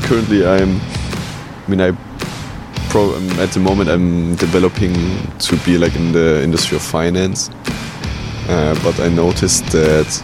currently 0.00 0.46
I'm. 0.46 0.80
I 0.80 1.68
mean, 1.70 1.80
I. 1.80 1.92
Pro, 2.90 3.14
um, 3.16 3.28
at 3.40 3.50
the 3.50 3.60
moment, 3.60 3.90
I'm 3.90 4.36
developing 4.36 4.94
to 5.40 5.56
be 5.64 5.78
like 5.78 5.96
in 5.96 6.12
the 6.12 6.42
industry 6.44 6.76
of 6.76 6.82
finance, 6.82 7.50
uh, 8.48 8.78
but 8.84 9.00
I 9.00 9.08
noticed 9.08 9.66
that 9.72 10.22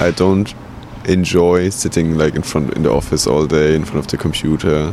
I 0.00 0.10
don't 0.10 0.52
enjoy 1.08 1.68
sitting 1.70 2.18
like 2.18 2.34
in 2.34 2.42
front 2.42 2.74
in 2.74 2.82
the 2.82 2.90
office 2.90 3.26
all 3.28 3.46
day 3.46 3.76
in 3.76 3.84
front 3.84 4.00
of 4.00 4.08
the 4.08 4.16
computer, 4.16 4.92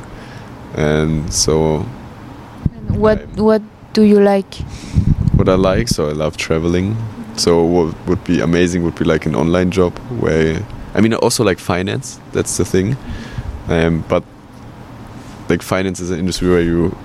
and 0.76 1.34
so 1.34 1.86
And 2.76 2.98
what 2.98 3.26
what 3.38 3.62
do 3.94 4.04
you 4.04 4.20
like? 4.20 4.54
what 5.36 5.50
I 5.50 5.56
like. 5.56 5.88
So 5.88 6.10
I 6.10 6.14
love 6.14 6.38
traveling. 6.38 6.96
So 7.36 7.64
what 7.64 7.96
would 8.08 8.24
be 8.24 8.40
amazing 8.42 8.84
would 8.84 8.96
be 8.96 9.06
like 9.06 9.26
an 9.26 9.36
online 9.36 9.72
job 9.72 9.98
where 10.20 10.62
I 10.94 11.02
mean 11.02 11.14
also 11.16 11.44
like 11.44 11.60
finance. 11.60 12.20
That's 12.34 12.58
the 12.58 12.66
thing, 12.66 12.96
um, 13.70 14.04
but 14.10 14.24
like 15.50 15.62
finance 15.62 16.00
is 16.00 16.12
an 16.12 16.20
industry 16.20 16.50
where 16.50 16.62
you 16.62 16.96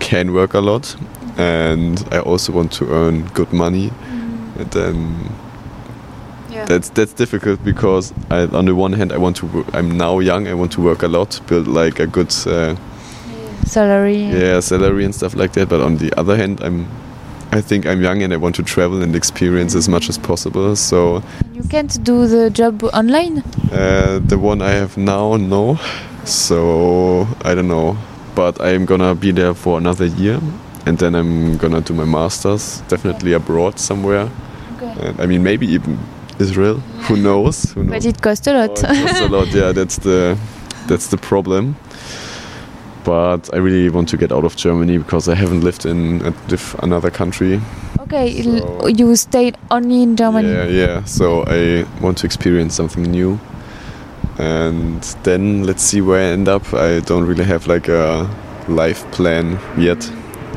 can 0.00 0.32
work 0.32 0.54
a 0.54 0.60
lot, 0.60 0.96
and 1.38 2.06
I 2.12 2.18
also 2.20 2.52
want 2.52 2.72
to 2.72 2.86
earn 2.90 3.24
good 3.34 3.52
money, 3.52 3.90
and 4.58 4.70
then 4.70 5.30
Yeah. 6.50 6.66
that's 6.66 6.88
that's 6.90 7.12
difficult 7.12 7.64
because 7.64 8.12
I, 8.30 8.46
on 8.56 8.66
the 8.66 8.74
one 8.74 8.92
hand 8.92 9.12
I 9.12 9.16
want 9.18 9.36
to 9.38 9.64
I'm 9.72 9.96
now 9.96 10.20
young 10.20 10.46
I 10.46 10.54
want 10.54 10.72
to 10.72 10.80
work 10.82 11.02
a 11.02 11.08
lot 11.08 11.40
build 11.48 11.66
like 11.66 11.98
a 12.02 12.06
good 12.06 12.32
uh, 12.46 12.76
Salary. 13.66 14.22
yeah 14.22 14.60
salary 14.60 15.04
and 15.04 15.14
stuff 15.14 15.34
like 15.34 15.52
that 15.54 15.68
but 15.68 15.80
on 15.80 15.96
the 15.96 16.12
other 16.20 16.36
hand 16.36 16.60
i'm 16.62 16.86
i 17.54 17.60
think 17.60 17.86
i'm 17.86 18.00
young 18.02 18.22
and 18.22 18.32
i 18.32 18.36
want 18.36 18.54
to 18.56 18.62
travel 18.62 19.02
and 19.02 19.14
experience 19.14 19.74
as 19.76 19.88
much 19.88 20.08
as 20.08 20.18
possible 20.18 20.74
so 20.76 21.22
You 21.54 21.62
can't 21.74 21.94
do 22.04 22.26
the 22.26 22.50
job 22.50 22.82
online. 23.00 23.42
uh, 23.72 24.18
the 24.30 24.38
one 24.38 24.60
i 24.62 24.70
have 24.82 24.92
now 24.96 25.36
no 25.36 25.78
so 26.24 27.26
i 27.44 27.54
don't 27.54 27.68
know 27.68 27.96
but 28.34 28.60
i'm 28.60 28.84
gonna 28.86 29.14
be 29.14 29.30
there 29.32 29.54
for 29.54 29.78
another 29.78 30.06
year 30.06 30.40
and 30.86 30.98
then 30.98 31.14
i'm 31.14 31.56
gonna 31.58 31.80
do 31.80 31.94
my 31.94 32.04
masters 32.04 32.82
definitely 32.88 33.32
abroad 33.34 33.78
somewhere 33.78 34.28
Okay. 34.76 34.92
and 35.08 35.20
i 35.20 35.26
mean 35.26 35.42
maybe 35.42 35.66
even 35.66 35.98
israel 36.38 36.78
who 37.08 37.16
knows 37.16 37.72
who 37.74 37.82
knows 37.84 37.92
But 37.94 38.04
it 38.06 38.20
costs 38.20 38.46
a 38.48 38.52
lot. 38.52 38.70
Oh, 38.84 38.90
it 38.92 39.06
costs 39.06 39.20
a 39.20 39.28
lot. 39.28 39.48
Yeah, 39.54 39.70
that's 39.72 39.98
the 39.98 40.36
that's 40.88 41.06
the 41.06 41.16
problem. 41.16 41.76
But 43.04 43.52
I 43.52 43.58
really 43.58 43.90
want 43.90 44.08
to 44.10 44.16
get 44.16 44.32
out 44.32 44.44
of 44.44 44.56
Germany 44.56 44.98
because 44.98 45.28
I 45.28 45.34
haven't 45.34 45.60
lived 45.62 45.84
in 45.86 46.22
a 46.24 46.32
another 46.82 47.10
country. 47.10 47.60
okay, 48.00 48.42
So- 48.42 48.86
you 48.88 49.14
stayed 49.16 49.56
only 49.70 50.02
in 50.02 50.16
Germany. 50.16 50.48
Yeah, 50.48 50.64
yeah. 50.66 51.04
So 51.04 51.44
I 51.46 51.84
want 52.00 52.18
to 52.18 52.26
experience 52.26 52.74
something 52.74 53.02
new. 53.10 53.38
And 54.38 55.02
then 55.22 55.64
let's 55.64 55.82
see 55.82 56.00
where 56.00 56.20
I 56.20 56.32
end 56.32 56.48
up. 56.48 56.72
I 56.74 57.00
don't 57.00 57.24
really 57.26 57.44
have 57.44 57.66
like 57.66 57.88
a 57.88 58.28
life 58.68 59.04
plan 59.12 59.58
yet. 59.78 60.02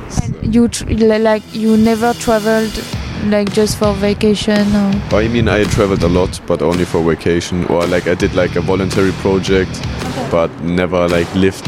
So- 0.10 0.34
you 0.42 0.68
tr- 0.70 0.90
like 1.20 1.44
you 1.54 1.78
never 1.78 2.14
traveled 2.14 2.72
like 3.26 3.52
just 3.52 3.78
for 3.78 3.94
vacation 3.94 4.76
or 4.76 4.92
oh, 5.12 5.18
I 5.18 5.28
mean, 5.28 5.50
I 5.50 5.64
traveled 5.66 6.04
a 6.04 6.08
lot, 6.08 6.40
but 6.48 6.62
only 6.62 6.86
for 6.86 7.02
vacation, 7.04 7.66
or 7.66 7.86
like 7.88 8.08
I 8.08 8.16
did 8.16 8.34
like 8.36 8.56
a 8.56 8.62
voluntary 8.62 9.12
project, 9.22 9.82
but 10.32 10.50
never 10.62 11.08
like 11.10 11.34
lived 11.36 11.68